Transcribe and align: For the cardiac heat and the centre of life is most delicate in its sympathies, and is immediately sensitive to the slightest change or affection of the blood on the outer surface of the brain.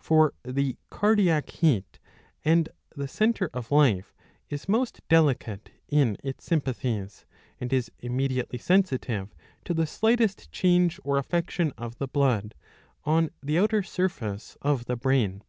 For 0.00 0.34
the 0.42 0.76
cardiac 0.90 1.48
heat 1.48 1.98
and 2.44 2.68
the 2.94 3.08
centre 3.08 3.48
of 3.54 3.72
life 3.72 4.14
is 4.50 4.68
most 4.68 5.00
delicate 5.08 5.70
in 5.88 6.18
its 6.22 6.44
sympathies, 6.44 7.24
and 7.58 7.72
is 7.72 7.90
immediately 7.98 8.58
sensitive 8.58 9.34
to 9.64 9.72
the 9.72 9.86
slightest 9.86 10.52
change 10.52 11.00
or 11.04 11.16
affection 11.16 11.72
of 11.78 11.96
the 11.96 12.06
blood 12.06 12.54
on 13.06 13.30
the 13.42 13.58
outer 13.58 13.82
surface 13.82 14.58
of 14.60 14.84
the 14.84 14.96
brain. 14.96 15.42